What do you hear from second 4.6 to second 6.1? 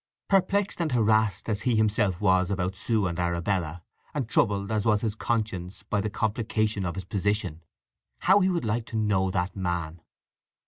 as was his conscience by the